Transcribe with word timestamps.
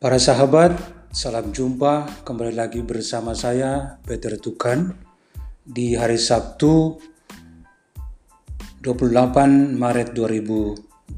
Para 0.00 0.16
sahabat, 0.16 0.80
salam 1.12 1.52
jumpa 1.52 2.24
kembali 2.24 2.56
lagi 2.56 2.80
bersama 2.80 3.36
saya 3.36 4.00
Peter 4.00 4.32
Tukan 4.40 4.96
di 5.60 5.92
hari 5.92 6.16
Sabtu 6.16 6.96
28 8.80 9.76
Maret 9.76 10.16
2020 10.16 11.12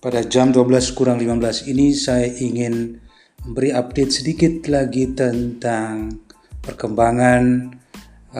pada 0.00 0.24
jam 0.24 0.56
12 0.56 0.96
kurang 0.96 1.20
15 1.20 1.68
ini 1.68 1.92
saya 1.92 2.32
ingin 2.32 2.96
memberi 3.44 3.76
update 3.76 4.24
sedikit 4.24 4.64
lagi 4.72 5.12
tentang 5.12 6.16
perkembangan 6.64 7.76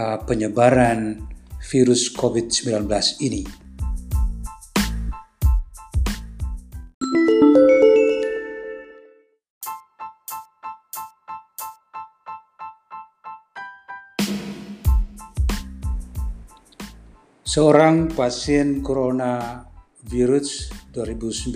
uh, 0.00 0.16
penyebaran 0.24 1.28
virus 1.68 2.08
COVID-19 2.16 2.88
ini. 3.20 3.59
Seorang 17.50 18.06
pasien 18.14 18.78
coronavirus 18.78 20.70
2019 20.94 21.50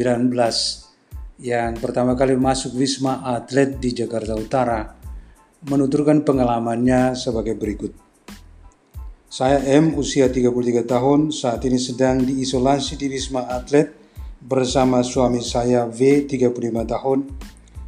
yang 1.38 1.78
pertama 1.78 2.18
kali 2.18 2.34
masuk 2.34 2.74
Wisma 2.74 3.22
Atlet 3.22 3.78
di 3.78 3.94
Jakarta 3.94 4.34
Utara 4.34 4.90
menuturkan 5.70 6.26
pengalamannya 6.26 7.14
sebagai 7.14 7.54
berikut. 7.54 7.94
Saya 9.30 9.62
M, 9.70 9.94
usia 9.94 10.26
33 10.26 10.82
tahun, 10.82 11.30
saat 11.30 11.62
ini 11.62 11.78
sedang 11.78 12.26
diisolasi 12.26 12.98
di 12.98 13.14
Wisma 13.14 13.46
Atlet 13.46 13.94
bersama 14.42 14.98
suami 15.06 15.46
saya 15.46 15.86
V, 15.86 16.26
35 16.26 16.90
tahun. 16.90 17.22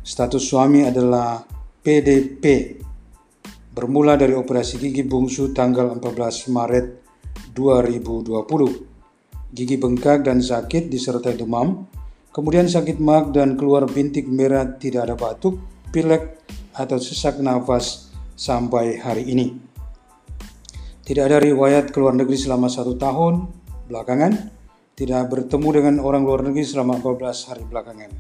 Status 0.07 0.47
suami 0.47 0.87
adalah 0.87 1.43
PDP. 1.83 2.79
Bermula 3.75 4.15
dari 4.15 4.39
operasi 4.39 4.79
gigi 4.79 5.03
bungsu 5.03 5.51
tanggal 5.51 5.91
14 5.99 6.55
Maret 6.55 7.06
2020. 7.55 9.53
Gigi 9.55 9.77
bengkak 9.79 10.27
dan 10.27 10.43
sakit 10.43 10.91
disertai 10.91 11.39
demam, 11.39 11.87
kemudian 12.35 12.69
sakit 12.69 13.01
mak 13.01 13.33
dan 13.33 13.57
keluar 13.57 13.89
bintik 13.89 14.29
merah 14.29 14.77
tidak 14.77 15.09
ada 15.09 15.17
batuk, 15.17 15.57
pilek, 15.95 16.43
atau 16.77 17.01
sesak 17.01 17.41
nafas 17.41 18.13
sampai 18.37 19.01
hari 19.01 19.25
ini. 19.33 19.57
Tidak 21.07 21.23
ada 21.23 21.41
riwayat 21.41 21.95
keluar 21.95 22.13
negeri 22.13 22.37
selama 22.37 22.69
satu 22.69 22.99
tahun 22.99 23.49
belakangan, 23.89 24.53
tidak 24.99 25.31
bertemu 25.31 25.69
dengan 25.73 25.95
orang 26.03 26.27
luar 26.27 26.43
negeri 26.45 26.67
selama 26.67 26.99
14 26.99 27.49
hari 27.49 27.65
belakangan. 27.65 28.11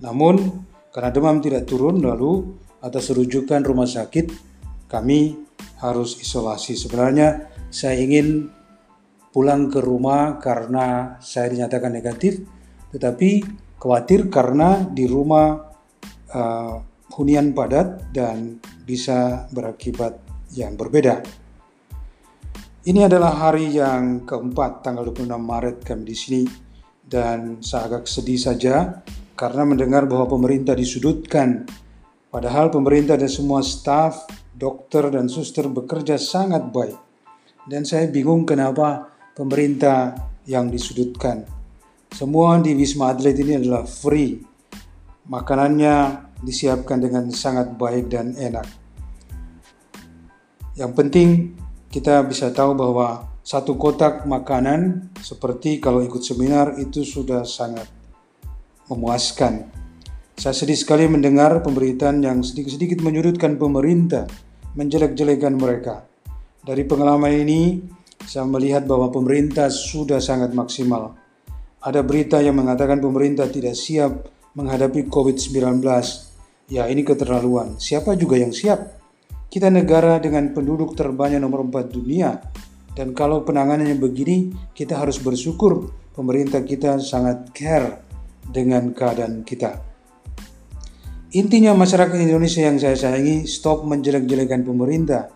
Namun, 0.00 0.64
karena 0.94 1.10
demam 1.12 1.42
tidak 1.44 1.68
turun 1.68 2.00
lalu 2.00 2.56
atas 2.80 3.12
rujukan 3.12 3.60
rumah 3.60 3.90
sakit, 3.90 4.49
kami 4.90 5.38
harus 5.78 6.18
isolasi. 6.18 6.74
Sebenarnya 6.74 7.48
saya 7.70 7.96
ingin 7.96 8.50
pulang 9.30 9.70
ke 9.70 9.78
rumah 9.78 10.42
karena 10.42 11.16
saya 11.22 11.54
dinyatakan 11.54 11.94
negatif, 11.94 12.42
tetapi 12.90 13.46
khawatir 13.78 14.26
karena 14.26 14.82
di 14.90 15.06
rumah 15.06 15.70
uh, 16.34 16.74
hunian 17.14 17.54
padat 17.54 18.10
dan 18.10 18.58
bisa 18.82 19.46
berakibat 19.54 20.18
yang 20.58 20.74
berbeda. 20.74 21.22
Ini 22.80 23.06
adalah 23.06 23.36
hari 23.36 23.76
yang 23.76 24.24
keempat, 24.24 24.82
tanggal 24.82 25.04
26 25.12 25.36
Maret 25.36 25.76
kami 25.84 26.02
di 26.08 26.16
sini, 26.16 26.42
dan 27.04 27.60
saya 27.60 27.92
agak 27.92 28.08
sedih 28.08 28.40
saja 28.40 29.04
karena 29.36 29.68
mendengar 29.68 30.08
bahwa 30.08 30.26
pemerintah 30.26 30.72
disudutkan. 30.72 31.68
Padahal 32.30 32.72
pemerintah 32.72 33.20
dan 33.20 33.28
semua 33.28 33.60
staf, 33.60 34.24
dokter, 34.60 35.08
dan 35.08 35.32
suster 35.32 35.64
bekerja 35.72 36.20
sangat 36.20 36.68
baik 36.68 37.10
dan 37.70 37.84
saya 37.84 38.08
bingung 38.08 38.42
kenapa 38.42 39.12
pemerintah 39.38 40.16
yang 40.48 40.72
disudutkan. 40.72 41.44
Semua 42.10 42.58
di 42.58 42.74
Wisma 42.74 43.14
Atlet 43.14 43.38
ini 43.38 43.60
adalah 43.62 43.86
free. 43.86 44.42
Makanannya 45.30 46.26
disiapkan 46.42 46.98
dengan 46.98 47.30
sangat 47.30 47.78
baik 47.78 48.10
dan 48.10 48.34
enak. 48.34 48.66
Yang 50.74 50.92
penting 50.96 51.28
kita 51.92 52.26
bisa 52.26 52.50
tahu 52.50 52.74
bahwa 52.74 53.30
satu 53.46 53.78
kotak 53.78 54.26
makanan 54.26 55.10
seperti 55.22 55.78
kalau 55.78 56.02
ikut 56.02 56.22
seminar 56.26 56.74
itu 56.82 57.06
sudah 57.06 57.46
sangat 57.46 57.86
memuaskan. 58.90 59.70
Saya 60.34 60.56
sedih 60.56 60.74
sekali 60.74 61.04
mendengar 61.06 61.60
pemberitaan 61.62 62.24
yang 62.24 62.40
sedikit-sedikit 62.40 63.04
menyudutkan 63.04 63.60
pemerintah, 63.60 64.24
menjelek-jelekan 64.74 65.54
mereka. 65.56 66.06
Dari 66.60 66.84
pengalaman 66.84 67.32
ini, 67.32 67.80
saya 68.20 68.44
melihat 68.44 68.84
bahwa 68.84 69.08
pemerintah 69.08 69.72
sudah 69.72 70.20
sangat 70.20 70.52
maksimal. 70.52 71.16
Ada 71.80 72.04
berita 72.04 72.38
yang 72.44 72.60
mengatakan 72.60 73.00
pemerintah 73.00 73.48
tidak 73.48 73.72
siap 73.72 74.28
menghadapi 74.52 75.08
COVID-19. 75.08 75.80
Ya, 76.70 76.86
ini 76.86 77.02
keterlaluan. 77.02 77.80
Siapa 77.80 78.14
juga 78.14 78.36
yang 78.36 78.52
siap? 78.52 79.00
Kita 79.50 79.66
negara 79.72 80.22
dengan 80.22 80.54
penduduk 80.54 80.94
terbanyak 80.94 81.42
nomor 81.42 81.66
4 81.66 81.90
dunia. 81.90 82.38
Dan 82.94 83.16
kalau 83.16 83.42
penanganannya 83.42 83.98
begini, 83.98 84.52
kita 84.76 85.00
harus 85.00 85.18
bersyukur 85.18 85.90
pemerintah 86.14 86.62
kita 86.62 87.00
sangat 87.00 87.50
care 87.56 88.04
dengan 88.46 88.92
keadaan 88.94 89.42
kita. 89.42 89.89
Intinya 91.30 91.74
masyarakat 91.78 92.18
Indonesia 92.18 92.66
yang 92.66 92.78
saya 92.82 92.98
sayangi, 92.98 93.46
stop 93.46 93.86
menjelek-jelekan 93.86 94.66
pemerintah 94.66 95.30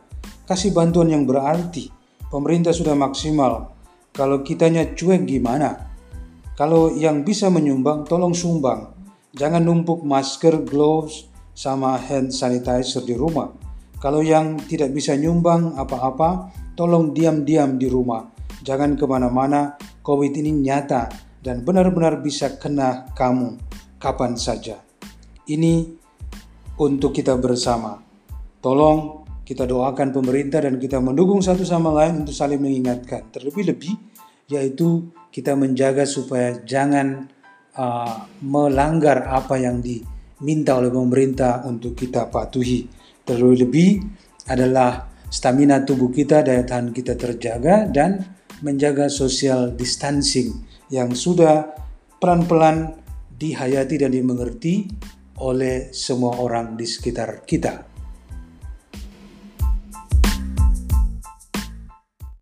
kasih 0.45 0.77
bantuan 0.77 1.09
yang 1.09 1.25
berarti. 1.25 1.89
Pemerintah 2.29 2.75
sudah 2.75 2.99
maksimal. 2.99 3.73
Kalau 4.11 4.43
kitanya 4.43 4.91
cuek 4.95 5.23
gimana? 5.23 5.91
Kalau 6.55 6.91
yang 6.91 7.23
bisa 7.27 7.51
menyumbang, 7.51 8.07
tolong 8.07 8.35
sumbang. 8.35 8.95
Jangan 9.35 9.63
numpuk 9.63 10.07
masker, 10.07 10.63
gloves, 10.63 11.27
sama 11.55 11.99
hand 11.99 12.31
sanitizer 12.31 13.03
di 13.03 13.15
rumah. 13.15 13.51
Kalau 13.99 14.23
yang 14.23 14.59
tidak 14.67 14.91
bisa 14.95 15.15
nyumbang 15.15 15.75
apa-apa, 15.75 16.51
tolong 16.75 17.15
diam-diam 17.15 17.79
di 17.79 17.87
rumah. 17.87 18.31
Jangan 18.63 18.99
ke 18.99 19.07
mana-mana, 19.07 19.79
COVID 20.03 20.35
ini 20.39 20.51
nyata 20.59 21.11
dan 21.43 21.63
benar-benar 21.63 22.23
bisa 22.23 22.59
kena 22.59 23.11
kamu 23.15 23.59
kapan 23.99 24.35
saja. 24.39 24.79
Ini 25.45 25.85
untuk 26.81 27.13
kita 27.13 27.37
bersama. 27.37 28.01
Tolong 28.65 29.29
kita 29.45 29.69
doakan 29.69 30.09
pemerintah 30.09 30.65
dan 30.65 30.81
kita 30.81 31.05
mendukung 31.05 31.45
satu 31.45 31.69
sama 31.69 31.93
lain 31.93 32.25
untuk 32.25 32.33
saling 32.33 32.57
mengingatkan. 32.57 33.29
Terlebih-lebih 33.29 33.93
yaitu 34.49 35.13
kita 35.29 35.53
menjaga 35.53 36.09
supaya 36.09 36.57
jangan 36.65 37.29
uh, 37.77 38.25
melanggar 38.41 39.29
apa 39.29 39.61
yang 39.61 39.85
diminta 39.85 40.81
oleh 40.81 40.89
pemerintah 40.89 41.61
untuk 41.69 41.93
kita 41.93 42.33
patuhi. 42.33 42.89
Terlebih-lebih 43.29 43.89
adalah 44.49 45.13
stamina 45.29 45.85
tubuh 45.85 46.09
kita, 46.09 46.41
daya 46.41 46.65
tahan 46.65 46.93
kita 46.93 47.21
terjaga 47.21 47.85
dan 47.89 48.25
menjaga 48.65 49.13
social 49.13 49.77
distancing 49.77 50.57
yang 50.89 51.13
sudah 51.13 51.69
pelan-pelan 52.17 52.97
dihayati 53.37 54.01
dan 54.01 54.15
dimengerti 54.15 54.89
oleh 55.41 55.91
semua 55.91 56.39
orang 56.39 56.79
di 56.79 56.87
sekitar 56.87 57.43
kita. 57.47 57.94